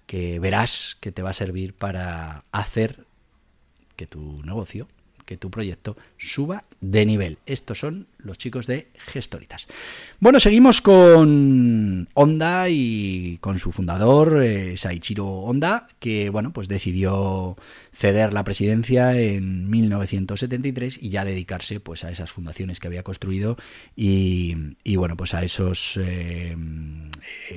que 0.07 0.41
verás 0.41 0.97
que 0.99 1.13
te 1.13 1.23
va 1.23 1.31
a 1.31 1.33
servir 1.33 1.75
para 1.75 2.43
hacer 2.51 3.05
que 3.95 4.09
tu 4.09 4.43
negocio 4.43 4.89
que 5.27 5.37
tu 5.37 5.51
proyecto 5.51 5.97
suba 6.17 6.65
de 6.81 7.05
nivel. 7.05 7.39
Estos 7.45 7.81
son 7.81 8.07
los 8.19 8.39
chicos 8.39 8.67
de 8.67 8.89
Gestoritas. 8.95 9.67
Bueno, 10.21 10.41
seguimos 10.41 10.81
con 10.81 12.09
Honda 12.15 12.69
y 12.71 13.39
con 13.41 13.59
su 13.59 13.73
fundador, 13.73 14.43
eh, 14.43 14.77
Saichiro 14.77 15.27
Honda, 15.27 15.89
que 15.99 16.31
bueno, 16.31 16.53
pues 16.53 16.69
decidió 16.69 17.57
ceder 17.93 18.33
la 18.33 18.45
presidencia 18.45 19.19
en 19.19 19.69
1973 19.71 21.03
y 21.03 21.09
ya 21.09 21.25
dedicarse 21.25 21.81
pues 21.81 22.05
a 22.05 22.11
esas 22.11 22.31
fundaciones 22.31 22.81
que 22.81 22.87
había 22.87 23.03
construido 23.03 23.57
y, 23.95 24.55
bueno, 24.97 25.17
pues 25.17 25.35
a 25.35 25.43
esos 25.43 25.99
eh, 26.01 26.57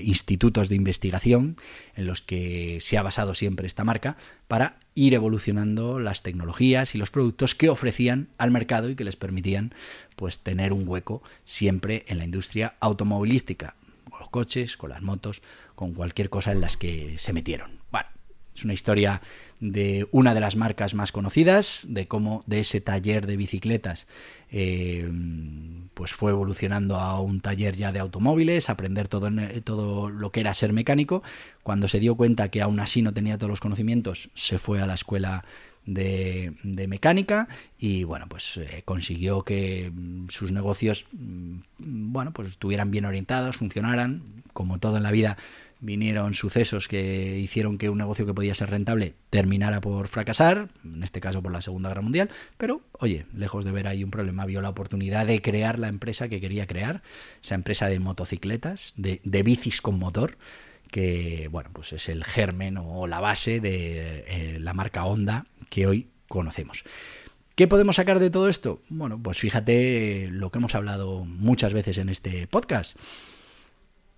institutos 0.02 0.70
de 0.70 0.76
investigación 0.76 1.58
en 1.96 2.06
los 2.06 2.22
que 2.22 2.78
se 2.82 2.98
ha 2.98 3.04
basado 3.04 3.36
siempre 3.36 3.68
esta 3.68 3.84
marca 3.84 4.18
para 4.48 4.78
ir 5.00 5.14
evolucionando 5.14 5.98
las 5.98 6.24
tecnologías 6.24 6.94
y 6.94 6.98
los 6.98 7.10
productos 7.10 7.56
que 7.56 7.70
ofrecían 7.70 8.28
al 8.38 8.52
mercado 8.52 8.90
y 8.90 8.96
que 8.96 9.06
les 9.06 9.16
permitían 9.16 9.74
pues 10.18 10.40
tener 10.40 10.74
un 10.74 10.86
hueco 10.86 11.24
siempre 11.46 12.04
en 12.08 12.18
la 12.18 12.26
industria 12.26 12.76
automovilística, 12.82 13.76
con 14.10 14.20
los 14.20 14.30
coches, 14.30 14.76
con 14.76 14.90
las 14.90 15.02
motos, 15.02 15.42
con 15.76 15.94
cualquier 15.94 16.30
cosa 16.30 16.52
en 16.52 16.60
las 16.60 16.76
que 16.76 17.18
se 17.18 17.32
metieron. 17.32 17.79
Es 18.60 18.66
una 18.66 18.74
historia 18.74 19.22
de 19.62 20.06
una 20.12 20.34
de 20.34 20.42
las 20.42 20.58
marcas 20.58 20.94
más 20.94 21.14
conocidas, 21.14 21.86
de 21.88 22.10
cómo 22.10 22.44
de 22.46 22.60
ese 22.60 22.82
taller 22.82 23.26
de 23.26 23.38
bicicletas 23.38 24.06
eh, 24.52 25.10
pues 25.94 26.12
fue 26.12 26.32
evolucionando 26.32 26.98
a 26.98 27.22
un 27.22 27.40
taller 27.40 27.78
ya 27.78 27.94
de 27.94 28.00
automóviles, 28.00 28.70
aprender 28.70 29.08
todo, 29.08 29.30
todo 29.64 30.10
lo 30.10 30.34
que 30.34 30.42
era 30.42 30.54
ser 30.54 30.74
mecánico. 30.74 31.24
Cuando 31.64 31.88
se 31.88 32.02
dio 32.02 32.16
cuenta 32.16 32.50
que 32.50 32.62
aún 32.62 32.82
así 32.82 33.02
no 33.02 33.14
tenía 33.14 33.38
todos 33.38 33.50
los 33.50 33.62
conocimientos, 33.62 34.30
se 34.34 34.60
fue 34.60 34.82
a 34.82 34.86
la 34.86 34.96
escuela 34.96 35.46
de, 35.86 36.54
mecánica 36.88 37.48
y 37.80 38.04
bueno 38.04 38.28
pues 38.28 38.58
eh, 38.58 38.84
consiguió 38.86 39.44
que 39.44 39.92
mm, 39.94 40.28
sus 40.30 40.52
negocios 40.52 41.06
mm, 41.14 41.60
bueno 41.78 42.32
pues 42.32 42.50
estuvieran 42.50 42.92
bien 42.92 43.06
orientados 43.06 43.58
funcionaran 43.58 44.39
como 44.54 44.80
todo 44.80 44.98
en 44.98 45.04
la 45.04 45.12
vida 45.12 45.38
vinieron 45.80 46.34
sucesos 46.34 46.88
que 46.88 47.40
hicieron 47.40 47.78
que 47.78 47.90
un 47.90 47.98
negocio 47.98 48.26
que 48.26 48.34
podía 48.34 48.54
ser 48.54 48.70
rentable 48.70 49.14
terminara 49.30 49.80
por 49.80 50.08
fracasar, 50.08 50.70
en 50.84 51.04
este 51.04 51.22
caso 51.22 51.42
por 51.42 51.52
la 51.52 51.62
Segunda 51.62 51.90
Guerra 51.90 52.02
Mundial, 52.02 52.30
pero 52.58 52.82
oye, 52.94 53.26
lejos 53.34 53.64
de 53.64 53.72
ver 53.72 53.88
ahí 53.88 54.04
un 54.04 54.12
problema, 54.12 54.46
vio 54.46 54.62
la 54.62 54.70
oportunidad 54.70 55.26
de 55.26 55.42
crear 55.42 55.80
la 55.80 55.88
empresa 55.88 56.28
que 56.28 56.42
quería 56.42 56.68
crear, 56.68 57.02
esa 57.42 57.56
empresa 57.56 57.88
de 57.88 58.00
motocicletas, 58.00 58.94
de, 58.98 59.44
bicis 59.44 59.82
con 59.82 59.98
motor, 59.98 60.38
que 60.92 61.48
bueno, 61.50 61.70
pues 61.72 61.94
es 61.94 62.10
el 62.10 62.26
germen 62.26 62.78
o 62.78 63.08
la 63.08 63.20
base 63.20 63.60
de 63.62 64.26
eh, 64.28 64.58
la 64.60 64.74
marca 64.74 65.06
Honda 65.06 65.46
que 65.70 65.88
hoy 65.88 66.10
conocemos. 66.28 66.84
¿Qué 67.56 67.68
podemos 67.68 67.98
sacar 67.98 68.20
de 68.20 68.30
todo 68.30 68.50
esto? 68.50 68.82
Bueno, 68.90 69.22
pues 69.22 69.38
fíjate 69.38 70.30
lo 70.32 70.50
que 70.50 70.60
hemos 70.60 70.76
hablado 70.76 71.26
muchas 71.26 71.74
veces 71.74 71.98
en 71.98 72.10
este 72.10 72.48
podcast 72.48 72.98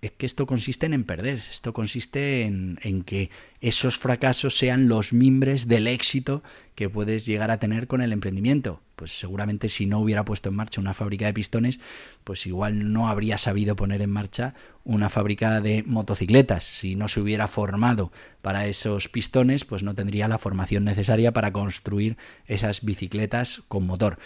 es 0.02 0.10
que 0.10 0.26
esto 0.26 0.46
consiste 0.46 0.86
en 0.86 1.04
perder, 1.04 1.40
esto 1.48 1.72
consiste 1.72 2.42
en, 2.42 2.80
en, 2.82 3.04
que 3.04 3.30
esos 3.60 3.98
fracasos 3.98 4.58
sean 4.58 4.88
los 4.88 5.12
mimbres 5.12 5.68
del 5.68 5.86
éxito 5.86 6.42
que 6.74 6.90
puedes 6.90 7.24
llegar 7.24 7.52
a 7.52 7.58
tener 7.58 7.86
con 7.86 8.02
el 8.02 8.12
emprendimiento. 8.12 8.80
Pues 8.96 9.12
seguramente 9.12 9.68
si 9.68 9.86
no 9.86 10.00
hubiera 10.00 10.24
puesto 10.24 10.48
en 10.48 10.56
marcha 10.56 10.80
una 10.80 10.92
fábrica 10.92 11.26
de 11.26 11.32
pistones, 11.32 11.78
pues 12.24 12.46
igual 12.46 12.92
no 12.92 13.08
habría 13.08 13.38
sabido 13.38 13.76
poner 13.76 14.02
en 14.02 14.10
marcha 14.10 14.54
una 14.82 15.08
fábrica 15.08 15.60
de 15.60 15.84
motocicletas. 15.84 16.64
Si 16.64 16.96
no 16.96 17.06
se 17.06 17.20
hubiera 17.20 17.46
formado 17.46 18.10
para 18.42 18.66
esos 18.66 19.08
pistones, 19.08 19.64
pues 19.64 19.84
no 19.84 19.94
tendría 19.94 20.26
la 20.26 20.38
formación 20.38 20.82
necesaria 20.82 21.32
para 21.32 21.52
construir 21.52 22.16
esas 22.46 22.84
bicicletas 22.84 23.62
con 23.68 23.86
motor. 23.86 24.18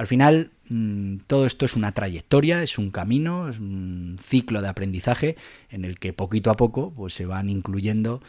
Al 0.00 0.06
final, 0.06 0.50
mm, 0.70 1.16
todo 1.26 1.44
esto 1.44 1.66
es 1.66 1.76
una 1.76 1.92
trayectoria, 1.92 2.62
es 2.62 2.78
un 2.78 2.90
camino, 2.90 3.50
es 3.50 3.58
un 3.58 4.16
ciclo 4.24 4.62
de 4.62 4.68
aprendizaje 4.68 5.36
en 5.68 5.84
el 5.84 5.98
que 5.98 6.14
poquito 6.14 6.50
a 6.50 6.56
poco 6.56 6.90
pues, 6.90 7.12
se 7.12 7.26
van 7.26 7.50
incluyendo 7.50 8.22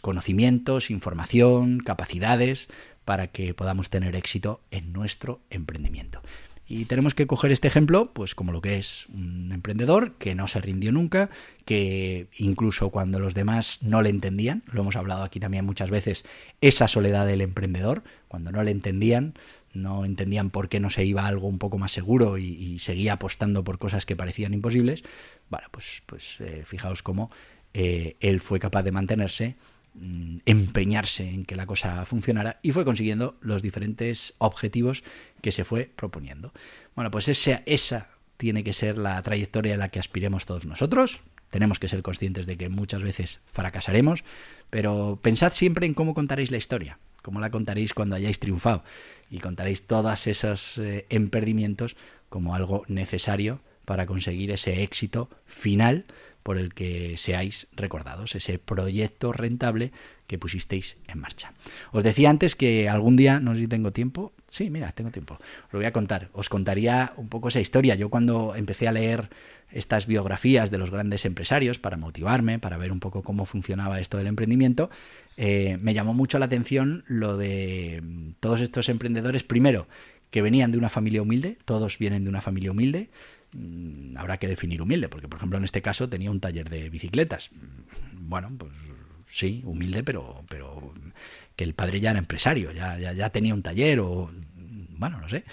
conocimientos, 0.00 0.88
información, 0.88 1.80
capacidades 1.80 2.70
para 3.04 3.26
que 3.26 3.52
podamos 3.52 3.90
tener 3.90 4.16
éxito 4.16 4.62
en 4.70 4.94
nuestro 4.94 5.40
emprendimiento. 5.50 6.22
Y 6.66 6.86
tenemos 6.86 7.14
que 7.14 7.26
coger 7.26 7.52
este 7.52 7.68
ejemplo, 7.68 8.10
pues 8.12 8.34
como 8.34 8.52
lo 8.52 8.62
que 8.62 8.78
es 8.78 9.06
un 9.08 9.50
emprendedor 9.52 10.12
que 10.12 10.34
no 10.34 10.48
se 10.48 10.62
rindió 10.62 10.92
nunca, 10.92 11.28
que 11.66 12.28
incluso 12.38 12.88
cuando 12.88 13.18
los 13.18 13.34
demás 13.34 13.78
no 13.82 14.00
le 14.00 14.08
entendían, 14.10 14.62
lo 14.72 14.82
hemos 14.82 14.96
hablado 14.96 15.24
aquí 15.24 15.40
también 15.40 15.64
muchas 15.64 15.90
veces, 15.90 16.26
esa 16.62 16.88
soledad 16.88 17.26
del 17.26 17.40
emprendedor, 17.40 18.02
cuando 18.28 18.52
no 18.52 18.62
le 18.62 18.70
entendían, 18.70 19.34
no 19.82 20.04
entendían 20.04 20.50
por 20.50 20.68
qué 20.68 20.80
no 20.80 20.90
se 20.90 21.04
iba 21.04 21.22
a 21.22 21.26
algo 21.26 21.48
un 21.48 21.58
poco 21.58 21.78
más 21.78 21.92
seguro 21.92 22.38
y, 22.38 22.78
seguía 22.78 23.14
apostando 23.14 23.64
por 23.64 23.78
cosas 23.78 24.06
que 24.06 24.16
parecían 24.16 24.54
imposibles, 24.54 25.04
bueno, 25.50 25.68
pues, 25.70 26.02
pues 26.06 26.40
eh, 26.40 26.62
fijaos 26.64 27.02
cómo 27.02 27.30
eh, 27.74 28.16
él 28.20 28.40
fue 28.40 28.60
capaz 28.60 28.82
de 28.82 28.92
mantenerse 28.92 29.56
Mm, 30.00 30.38
empeñarse 30.46 31.28
en 31.28 31.44
que 31.44 31.56
la 31.56 31.66
cosa 31.66 32.04
funcionara 32.04 32.60
y 32.62 32.70
fue 32.70 32.84
consiguiendo 32.84 33.36
los 33.40 33.62
diferentes 33.62 34.34
objetivos 34.38 35.02
que 35.42 35.50
se 35.50 35.64
fue 35.64 35.90
proponiendo. 35.96 36.52
Bueno, 36.94 37.10
pues 37.10 37.26
esa, 37.26 37.62
esa 37.66 38.08
tiene 38.36 38.62
que 38.62 38.72
ser 38.72 38.96
la 38.96 39.20
trayectoria 39.22 39.74
a 39.74 39.78
la 39.78 39.88
que 39.88 39.98
aspiremos 39.98 40.46
todos 40.46 40.66
nosotros. 40.66 41.22
Tenemos 41.50 41.80
que 41.80 41.88
ser 41.88 42.02
conscientes 42.02 42.46
de 42.46 42.56
que 42.56 42.68
muchas 42.68 43.02
veces 43.02 43.40
fracasaremos, 43.46 44.22
pero 44.70 45.18
pensad 45.20 45.52
siempre 45.52 45.86
en 45.86 45.94
cómo 45.94 46.14
contaréis 46.14 46.52
la 46.52 46.58
historia, 46.58 46.98
cómo 47.28 47.40
la 47.40 47.50
contaréis 47.50 47.92
cuando 47.92 48.16
hayáis 48.16 48.38
triunfado 48.38 48.82
y 49.30 49.40
contaréis 49.40 49.86
todos 49.86 50.26
esos 50.26 50.78
eh, 50.78 51.04
emperdimientos 51.10 51.94
como 52.30 52.54
algo 52.54 52.84
necesario 52.88 53.60
para 53.88 54.04
conseguir 54.04 54.50
ese 54.50 54.82
éxito 54.82 55.30
final 55.46 56.04
por 56.42 56.58
el 56.58 56.74
que 56.74 57.16
seáis 57.16 57.68
recordados, 57.74 58.34
ese 58.34 58.58
proyecto 58.58 59.32
rentable 59.32 59.92
que 60.26 60.36
pusisteis 60.36 60.98
en 61.08 61.18
marcha. 61.18 61.54
Os 61.90 62.04
decía 62.04 62.28
antes 62.28 62.54
que 62.54 62.90
algún 62.90 63.16
día, 63.16 63.40
no 63.40 63.54
sé 63.54 63.62
si 63.62 63.66
tengo 63.66 63.90
tiempo, 63.90 64.34
sí, 64.46 64.68
mira, 64.68 64.92
tengo 64.92 65.10
tiempo, 65.10 65.38
os 65.40 65.72
lo 65.72 65.78
voy 65.78 65.86
a 65.86 65.94
contar, 65.94 66.28
os 66.34 66.50
contaría 66.50 67.14
un 67.16 67.30
poco 67.30 67.48
esa 67.48 67.60
historia. 67.60 67.94
Yo 67.94 68.10
cuando 68.10 68.54
empecé 68.54 68.88
a 68.88 68.92
leer 68.92 69.30
estas 69.72 70.06
biografías 70.06 70.70
de 70.70 70.76
los 70.76 70.90
grandes 70.90 71.24
empresarios 71.24 71.78
para 71.78 71.96
motivarme, 71.96 72.58
para 72.58 72.76
ver 72.76 72.92
un 72.92 73.00
poco 73.00 73.22
cómo 73.22 73.46
funcionaba 73.46 74.00
esto 74.00 74.18
del 74.18 74.26
emprendimiento, 74.26 74.90
eh, 75.38 75.78
me 75.80 75.94
llamó 75.94 76.12
mucho 76.12 76.38
la 76.38 76.44
atención 76.44 77.04
lo 77.06 77.38
de 77.38 78.02
todos 78.40 78.60
estos 78.60 78.90
emprendedores, 78.90 79.44
primero, 79.44 79.88
que 80.30 80.42
venían 80.42 80.72
de 80.72 80.78
una 80.78 80.90
familia 80.90 81.22
humilde, 81.22 81.56
todos 81.64 81.96
vienen 81.96 82.24
de 82.24 82.28
una 82.28 82.42
familia 82.42 82.70
humilde, 82.70 83.08
Mm, 83.52 84.16
habrá 84.16 84.36
que 84.38 84.46
definir 84.46 84.82
humilde, 84.82 85.08
porque 85.08 85.28
por 85.28 85.38
ejemplo 85.38 85.58
en 85.58 85.64
este 85.64 85.82
caso 85.82 86.08
tenía 86.08 86.30
un 86.30 86.40
taller 86.40 86.68
de 86.68 86.90
bicicletas. 86.90 87.50
Mm, 87.52 88.28
bueno, 88.28 88.50
pues 88.58 88.72
sí, 89.26 89.62
humilde, 89.64 90.02
pero, 90.02 90.44
pero 90.48 90.92
que 91.56 91.64
el 91.64 91.74
padre 91.74 92.00
ya 92.00 92.10
era 92.10 92.18
empresario, 92.18 92.72
ya, 92.72 92.98
ya, 92.98 93.30
tenía 93.30 93.54
un 93.54 93.62
taller 93.62 94.00
o 94.00 94.30
bueno, 94.98 95.20
no 95.20 95.28
sé. 95.28 95.44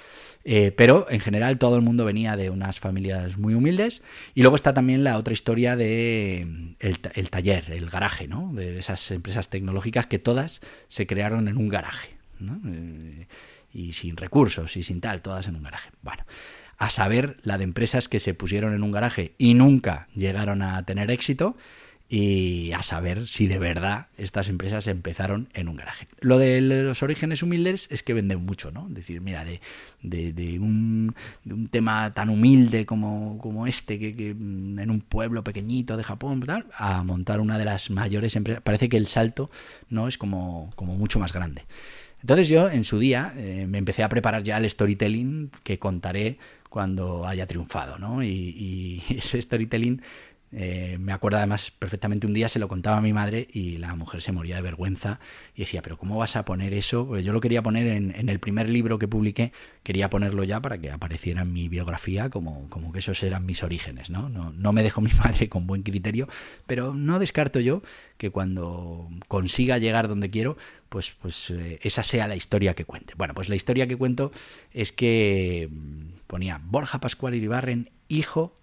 Eh, 0.44 0.72
pero 0.72 1.08
en 1.10 1.20
general 1.20 1.60
todo 1.60 1.75
el 1.75 1.84
mundo 1.84 2.04
venía 2.04 2.36
de 2.36 2.50
unas 2.50 2.80
familias 2.80 3.38
muy 3.38 3.54
humildes. 3.54 4.02
Y 4.34 4.42
luego 4.42 4.56
está 4.56 4.74
también 4.74 5.04
la 5.04 5.18
otra 5.18 5.34
historia 5.34 5.75
de 5.75 6.75
el, 6.80 7.30
taller, 7.30 7.72
el 7.72 7.90
garaje, 7.90 8.28
¿no? 8.28 8.52
De 8.54 8.80
esas 8.80 9.12
empresas 9.12 9.50
tecnológicas 9.50 10.08
que 10.08 10.18
todas 10.18 10.62
se 10.88 11.06
crearon 11.06 11.48
en 11.48 11.58
un 11.58 11.70
garaje. 11.70 12.18
Eh, 12.42 13.28
y 13.72 13.94
sin 13.94 14.18
recursos 14.18 14.78
y 14.78 14.84
sin 14.84 15.00
tal, 15.00 15.22
todas 15.22 15.48
en 15.48 15.58
un 15.58 15.64
garaje. 15.64 15.92
Bueno, 16.02 16.24
a 16.77 16.89
saber 16.89 17.38
la 17.44 17.58
de 17.58 17.63
empresas 17.63 18.10
que 18.10 18.20
se 18.20 18.34
pusieron 18.34 18.74
en 18.74 18.84
un 18.84 18.91
garaje 18.91 19.34
y 19.38 19.53
nunca 19.53 20.08
llegaron 20.15 20.62
a 20.62 20.84
tener 20.84 21.12
éxito 21.12 21.55
y 22.08 22.72
a 22.74 22.84
saber 22.84 23.27
si 23.27 23.48
de 23.48 23.58
verdad 23.58 24.08
estas 24.17 24.48
empresas 24.50 24.86
empezaron 24.86 25.50
en 25.53 25.67
un 25.67 25.75
garaje. 25.75 26.08
Lo 26.20 26.38
de 26.38 26.62
los 26.62 27.01
orígenes 27.01 27.41
humildes 27.41 27.88
es 27.91 28.03
que 28.03 28.13
venden 28.13 28.46
mucho, 28.46 28.70
¿no? 28.72 28.88
Es 28.89 28.94
decir, 28.94 29.22
mira, 29.22 29.44
de, 29.44 29.60
de, 30.03 30.60
un, 30.60 31.15
de 31.44 31.53
un, 31.53 31.67
tema 31.67 32.13
tan 32.13 32.29
humilde 32.29 32.86
como, 32.86 33.39
como 33.39 33.65
este, 33.65 33.98
que, 33.98 34.29
en 34.29 34.89
un 34.91 35.01
pueblo 35.01 35.44
pequeñito 35.44 35.98
de 35.98 36.03
Japón, 36.03 36.46
a 36.77 37.03
montar 37.03 37.39
una 37.39 37.58
de 37.58 37.65
las 37.65 37.89
mayores 37.89 38.36
empresas, 38.36 38.62
parece 38.62 38.88
que 38.88 38.98
el 38.98 39.08
salto 39.08 39.50
no 39.89 40.08
es 40.08 40.20
como, 40.20 40.72
como 40.75 40.96
mucho 40.96 41.17
más 41.20 41.34
grande. 41.34 41.63
Entonces 42.22 42.48
yo 42.48 42.70
en 42.70 42.84
su 42.84 42.98
día 42.98 43.34
eh, 43.36 43.67
me 43.67 43.77
empecé 43.77 44.03
a 44.03 44.10
preparar 44.10 44.41
ya 44.41 44.58
el 44.58 44.70
storytelling 44.70 45.51
que 45.63 45.77
contaré 45.79 46.38
cuando 46.75 47.25
haya 47.25 47.48
triunfado, 47.48 47.98
¿no? 47.98 48.22
Y, 48.22 49.01
ese 49.10 49.41
storytelling 49.41 50.01
Eh, 50.58 50.96
me 51.02 51.12
acuerdo 51.12 51.38
además 51.38 51.70
perfectamente 51.70 52.26
un 52.26 52.34
día 52.34 52.48
se 52.48 52.60
lo 52.60 52.70
contaba 52.70 52.98
a 52.98 53.02
mi 53.02 53.12
madre 53.12 53.46
y 53.52 53.78
la 53.78 53.94
mujer 53.94 54.22
se 54.22 54.32
moría 54.32 54.56
de 54.56 54.62
vergüenza 54.62 55.20
y 55.54 55.62
decía, 55.62 55.82
pero 55.82 55.98
¿cómo 55.98 56.18
vas 56.18 56.38
a 56.38 56.46
poner 56.46 56.74
eso? 56.74 57.06
Pues 57.06 57.26
yo 57.26 57.34
lo 57.34 57.42
quería 57.42 57.62
poner 57.62 57.88
en, 57.88 58.30
el 58.30 58.40
primer 58.40 58.70
libro 58.70 58.98
que 58.98 59.10
publiqué, 59.10 59.52
quería 59.84 60.10
ponerlo 60.10 60.46
ya 60.46 60.62
para 60.62 60.78
que 60.78 60.92
apareciera 60.92 61.42
en 61.42 61.52
mi 61.52 61.68
biografía 61.68 62.30
como, 62.30 62.70
como 62.70 62.94
que 62.94 63.00
esos 63.00 63.22
eran 63.24 63.46
mis 63.46 63.64
orígenes, 63.64 64.10
¿no? 64.10 64.30
¿no? 64.30 64.72
Me 64.72 64.82
dejó 64.82 65.02
mi 65.02 65.12
madre 65.12 65.50
con 65.50 65.68
buen 65.68 65.84
criterio, 65.84 66.30
pero 66.66 66.94
no 66.94 67.20
descarto 67.20 67.60
yo 67.60 67.82
que 68.18 68.30
cuando 68.30 69.10
consiga 69.28 69.78
llegar 69.78 70.08
donde 70.08 70.30
quiero, 70.30 70.56
pues, 70.88 71.18
pues 71.22 71.50
eh, 71.50 71.80
esa 71.82 72.02
sea 72.02 72.30
la 72.30 72.38
historia 72.38 72.76
que 72.76 72.86
cuente. 72.86 73.14
Bueno, 73.18 73.34
pues 73.34 73.50
la 73.50 73.56
historia 73.56 73.88
que 73.88 73.98
cuento 73.98 74.32
es 74.72 74.94
que 74.94 75.68
mm, 75.70 76.28
ponía 76.28 76.62
Borja 76.64 77.02
Pascual 77.02 77.36
Iribarren, 77.36 77.90
hijo 78.08 78.58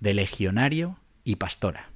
de 0.00 0.14
legionario 0.14 0.96
y 1.26 1.36
pastora. 1.36 1.90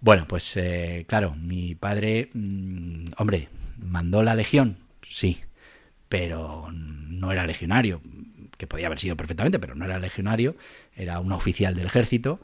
Bueno, 0.00 0.26
pues 0.26 0.56
eh, 0.56 1.04
claro, 1.08 1.36
mi 1.36 1.76
padre, 1.76 2.30
mm, 2.32 3.12
hombre, 3.18 3.48
mandó 3.78 4.22
la 4.22 4.34
legión, 4.34 4.78
sí, 5.02 5.40
pero 6.08 6.68
no 6.72 7.30
era 7.30 7.46
legionario, 7.46 8.00
que 8.56 8.66
podía 8.66 8.86
haber 8.86 8.98
sido 8.98 9.16
perfectamente, 9.16 9.58
pero 9.58 9.74
no 9.74 9.84
era 9.84 9.98
legionario, 9.98 10.56
era 10.96 11.20
un 11.20 11.32
oficial 11.32 11.74
del 11.76 11.86
ejército. 11.86 12.40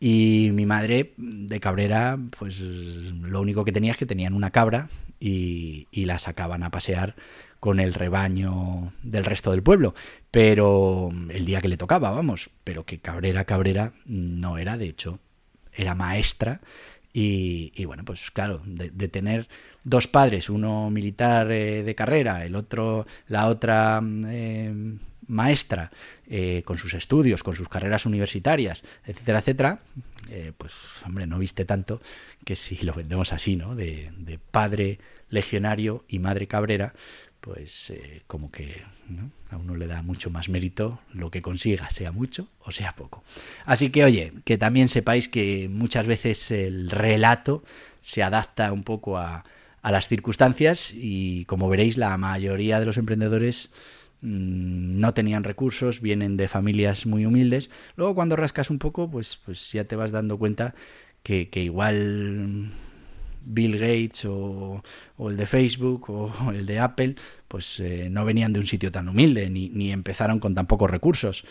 Y 0.00 0.50
mi 0.52 0.66
madre 0.66 1.12
de 1.16 1.60
Cabrera, 1.60 2.18
pues 2.38 2.60
lo 2.60 3.40
único 3.40 3.64
que 3.64 3.72
tenía 3.72 3.92
es 3.92 3.98
que 3.98 4.06
tenían 4.06 4.34
una 4.34 4.50
cabra 4.50 4.88
y, 5.18 5.88
y 5.90 6.04
la 6.04 6.18
sacaban 6.18 6.62
a 6.62 6.70
pasear 6.70 7.16
con 7.60 7.80
el 7.80 7.94
rebaño 7.94 8.92
del 9.02 9.24
resto 9.24 9.50
del 9.50 9.62
pueblo, 9.62 9.94
pero 10.30 11.10
el 11.30 11.44
día 11.44 11.60
que 11.60 11.68
le 11.68 11.76
tocaba, 11.76 12.10
vamos, 12.10 12.50
pero 12.62 12.84
que 12.84 13.00
Cabrera 13.00 13.44
Cabrera 13.44 13.92
no 14.06 14.58
era, 14.58 14.76
de 14.76 14.86
hecho, 14.86 15.18
era 15.78 15.94
maestra 15.94 16.60
y, 17.12 17.84
bueno, 17.84 18.04
pues 18.04 18.30
claro, 18.30 18.60
de, 18.64 19.08
tener 19.08 19.48
dos 19.82 20.06
padres, 20.06 20.50
uno 20.50 20.88
militar 20.90 21.50
eh, 21.50 21.82
de 21.82 21.94
carrera, 21.94 22.44
el 22.44 22.54
otro, 22.54 23.06
la 23.26 23.48
otra 23.48 24.00
eh, 24.28 24.72
maestra, 25.26 25.90
eh, 26.28 26.62
con 26.64 26.78
sus 26.78 26.94
estudios, 26.94 27.42
con 27.42 27.56
sus 27.56 27.68
carreras 27.68 28.06
universitarias, 28.06 28.84
etcétera, 29.04 29.38
etcétera, 29.40 29.80
pues 30.58 30.74
hombre, 31.06 31.26
no 31.26 31.38
viste 31.38 31.64
tanto 31.64 32.00
que 32.44 32.54
si 32.54 32.76
lo 32.84 32.92
vendemos 32.92 33.32
así, 33.32 33.56
¿no? 33.56 33.74
De, 33.74 34.12
de 34.18 34.38
padre 34.38 34.98
legionario 35.30 36.04
y 36.06 36.18
madre 36.18 36.46
cabrera, 36.46 36.92
pues 37.40 37.90
eh, 37.90 38.22
como 38.26 38.50
que 38.50 38.82
a 39.50 39.56
uno 39.56 39.76
le 39.76 39.86
da 39.86 40.02
mucho 40.02 40.30
más 40.30 40.48
mérito 40.48 41.00
lo 41.12 41.30
que 41.30 41.42
consiga, 41.42 41.90
sea 41.90 42.12
mucho 42.12 42.48
o 42.60 42.70
sea 42.70 42.92
poco. 42.92 43.22
Así 43.64 43.90
que 43.90 44.04
oye, 44.04 44.32
que 44.44 44.58
también 44.58 44.88
sepáis 44.88 45.28
que 45.28 45.68
muchas 45.70 46.06
veces 46.06 46.50
el 46.50 46.90
relato 46.90 47.62
se 48.00 48.22
adapta 48.22 48.72
un 48.72 48.82
poco 48.82 49.18
a, 49.18 49.44
a 49.82 49.92
las 49.92 50.08
circunstancias 50.08 50.92
y 50.94 51.44
como 51.46 51.68
veréis 51.68 51.96
la 51.96 52.16
mayoría 52.18 52.80
de 52.80 52.86
los 52.86 52.98
emprendedores 52.98 53.70
mm, 54.20 55.00
no 55.00 55.14
tenían 55.14 55.44
recursos, 55.44 56.00
vienen 56.00 56.36
de 56.36 56.48
familias 56.48 57.06
muy 57.06 57.24
humildes. 57.24 57.70
Luego 57.96 58.14
cuando 58.14 58.36
rascas 58.36 58.70
un 58.70 58.78
poco, 58.78 59.10
pues, 59.10 59.38
pues 59.44 59.72
ya 59.72 59.84
te 59.84 59.96
vas 59.96 60.12
dando 60.12 60.38
cuenta 60.38 60.74
que, 61.22 61.48
que 61.48 61.62
igual 61.62 62.72
Bill 63.44 63.78
Gates 63.78 64.24
o, 64.26 64.82
el 65.18 65.36
de 65.36 65.46
Facebook 65.46 66.10
o 66.10 66.50
el 66.52 66.66
de 66.66 66.78
Apple, 66.78 67.16
pues 67.46 67.80
eh, 67.80 68.08
no 68.10 68.24
venían 68.24 68.52
de 68.52 68.60
un 68.60 68.66
sitio 68.66 68.90
tan 68.92 69.08
humilde 69.08 69.48
ni, 69.50 69.92
empezaron 69.92 70.40
con 70.40 70.54
tan 70.54 70.66
pocos 70.66 70.90
recursos. 70.90 71.44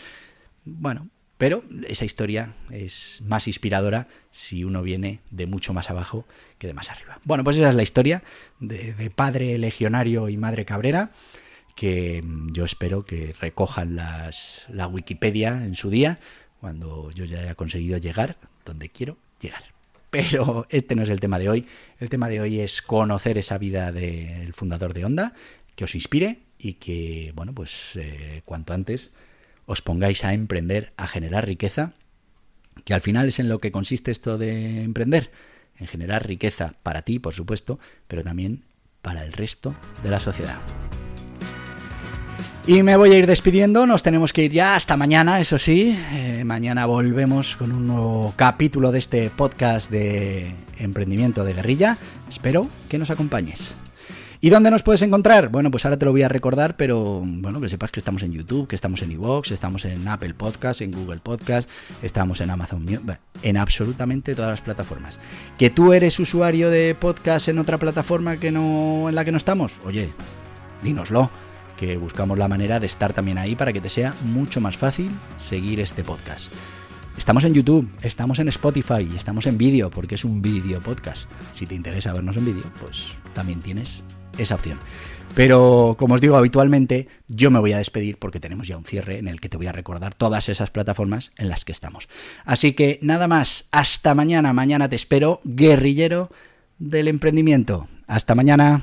Bueno, 0.64 1.08
pero 1.38 1.62
esa 1.86 2.04
historia 2.04 2.54
es 2.70 3.22
más 3.24 3.46
inspiradora 3.46 4.08
si 4.30 4.64
uno 4.64 4.82
viene 4.82 5.20
de 5.30 5.46
mucho 5.46 5.72
más 5.72 5.90
abajo 5.90 6.26
que 6.58 6.66
de 6.66 6.74
más 6.74 6.90
arriba. 6.90 7.20
Bueno, 7.24 7.44
pues 7.44 7.56
esa 7.56 7.68
es 7.68 7.74
la 7.74 7.82
historia 7.82 8.22
de, 8.58 8.92
de, 8.94 9.10
padre 9.10 9.56
legionario 9.58 10.28
y 10.28 10.36
madre 10.36 10.64
cabrera, 10.64 11.12
que 11.76 12.24
yo 12.52 12.64
espero 12.64 13.04
que 13.04 13.34
recojan 13.40 13.94
las, 13.94 14.66
la 14.68 14.88
Wikipedia 14.88 15.64
en 15.64 15.76
su 15.76 15.90
día, 15.90 16.18
cuando 16.60 17.12
yo 17.12 17.24
ya 17.24 17.38
haya 17.38 17.54
conseguido 17.54 17.98
llegar 17.98 18.36
donde 18.64 18.88
quiero 18.88 19.16
llegar. 19.40 19.77
Pero 20.10 20.66
este 20.70 20.94
no 20.94 21.02
es 21.02 21.10
el 21.10 21.20
tema 21.20 21.38
de 21.38 21.48
hoy. 21.48 21.66
El 21.98 22.08
tema 22.08 22.28
de 22.28 22.40
hoy 22.40 22.60
es 22.60 22.82
conocer 22.82 23.38
esa 23.38 23.58
vida 23.58 23.92
del 23.92 24.52
fundador 24.52 24.94
de 24.94 25.04
Honda, 25.04 25.34
que 25.74 25.84
os 25.84 25.94
inspire 25.94 26.40
y 26.58 26.74
que, 26.74 27.32
bueno, 27.34 27.54
pues 27.54 27.92
eh, 27.96 28.42
cuanto 28.44 28.72
antes 28.72 29.12
os 29.66 29.82
pongáis 29.82 30.24
a 30.24 30.32
emprender, 30.32 30.92
a 30.96 31.06
generar 31.06 31.46
riqueza, 31.46 31.92
que 32.84 32.94
al 32.94 33.00
final 33.00 33.28
es 33.28 33.38
en 33.38 33.48
lo 33.48 33.60
que 33.60 33.70
consiste 33.70 34.10
esto 34.10 34.38
de 34.38 34.82
emprender, 34.82 35.30
en 35.78 35.86
generar 35.86 36.26
riqueza 36.26 36.74
para 36.82 37.02
ti, 37.02 37.18
por 37.18 37.34
supuesto, 37.34 37.78
pero 38.06 38.24
también 38.24 38.64
para 39.02 39.24
el 39.24 39.32
resto 39.32 39.74
de 40.02 40.10
la 40.10 40.20
sociedad. 40.20 40.58
Y 42.68 42.82
me 42.82 42.98
voy 42.98 43.10
a 43.12 43.16
ir 43.16 43.26
despidiendo, 43.26 43.86
nos 43.86 44.02
tenemos 44.02 44.34
que 44.34 44.44
ir 44.44 44.52
ya 44.52 44.74
hasta 44.74 44.98
mañana, 44.98 45.40
eso 45.40 45.58
sí. 45.58 45.98
Eh, 46.12 46.42
mañana 46.44 46.84
volvemos 46.84 47.56
con 47.56 47.72
un 47.72 47.86
nuevo 47.86 48.34
capítulo 48.36 48.92
de 48.92 48.98
este 48.98 49.30
podcast 49.30 49.90
de 49.90 50.52
emprendimiento 50.78 51.44
de 51.44 51.54
guerrilla. 51.54 51.96
Espero 52.28 52.68
que 52.90 52.98
nos 52.98 53.08
acompañes. 53.08 53.74
¿Y 54.42 54.50
dónde 54.50 54.70
nos 54.70 54.82
puedes 54.82 55.00
encontrar? 55.00 55.48
Bueno, 55.48 55.70
pues 55.70 55.86
ahora 55.86 55.96
te 55.96 56.04
lo 56.04 56.12
voy 56.12 56.24
a 56.24 56.28
recordar, 56.28 56.76
pero 56.76 57.22
bueno, 57.24 57.58
que 57.58 57.70
sepas 57.70 57.90
que 57.90 58.00
estamos 58.00 58.22
en 58.22 58.32
YouTube, 58.32 58.68
que 58.68 58.76
estamos 58.76 59.00
en 59.00 59.12
iVoox, 59.12 59.50
estamos 59.50 59.86
en 59.86 60.06
Apple 60.06 60.34
Podcast, 60.34 60.82
en 60.82 60.90
Google 60.90 61.20
Podcast, 61.20 61.70
estamos 62.02 62.42
en 62.42 62.50
Amazon 62.50 62.84
en 63.44 63.56
absolutamente 63.56 64.34
todas 64.34 64.50
las 64.50 64.60
plataformas. 64.60 65.18
¿Que 65.56 65.70
tú 65.70 65.94
eres 65.94 66.20
usuario 66.20 66.68
de 66.68 66.94
podcast 66.94 67.48
en 67.48 67.60
otra 67.60 67.78
plataforma 67.78 68.36
que 68.36 68.52
no 68.52 69.08
en 69.08 69.14
la 69.14 69.24
que 69.24 69.32
no 69.32 69.38
estamos? 69.38 69.80
Oye, 69.86 70.10
dínoslo 70.82 71.30
que 71.78 71.96
buscamos 71.96 72.36
la 72.36 72.48
manera 72.48 72.80
de 72.80 72.86
estar 72.86 73.12
también 73.12 73.38
ahí 73.38 73.54
para 73.54 73.72
que 73.72 73.80
te 73.80 73.88
sea 73.88 74.14
mucho 74.24 74.60
más 74.60 74.76
fácil 74.76 75.12
seguir 75.36 75.80
este 75.80 76.02
podcast. 76.02 76.52
Estamos 77.16 77.44
en 77.44 77.54
YouTube, 77.54 77.90
estamos 78.02 78.38
en 78.38 78.48
Spotify 78.48 79.08
estamos 79.16 79.46
en 79.46 79.58
vídeo 79.58 79.90
porque 79.90 80.16
es 80.16 80.24
un 80.24 80.42
vídeo 80.42 80.80
podcast. 80.80 81.28
Si 81.52 81.66
te 81.66 81.74
interesa 81.74 82.12
vernos 82.12 82.36
en 82.36 82.44
vídeo, 82.44 82.64
pues 82.80 83.14
también 83.32 83.60
tienes 83.60 84.04
esa 84.38 84.56
opción. 84.56 84.78
Pero 85.34 85.96
como 85.98 86.14
os 86.14 86.20
digo 86.20 86.36
habitualmente, 86.36 87.08
yo 87.28 87.50
me 87.50 87.60
voy 87.60 87.72
a 87.72 87.78
despedir 87.78 88.18
porque 88.18 88.40
tenemos 88.40 88.66
ya 88.66 88.76
un 88.76 88.84
cierre 88.84 89.18
en 89.18 89.28
el 89.28 89.40
que 89.40 89.48
te 89.48 89.56
voy 89.56 89.66
a 89.66 89.72
recordar 89.72 90.14
todas 90.14 90.48
esas 90.48 90.70
plataformas 90.70 91.32
en 91.36 91.48
las 91.48 91.64
que 91.64 91.72
estamos. 91.72 92.08
Así 92.44 92.72
que 92.72 92.98
nada 93.02 93.28
más, 93.28 93.66
hasta 93.70 94.14
mañana, 94.14 94.52
mañana 94.52 94.88
te 94.88 94.96
espero, 94.96 95.40
guerrillero 95.44 96.30
del 96.78 97.08
emprendimiento. 97.08 97.88
Hasta 98.06 98.34
mañana. 98.34 98.82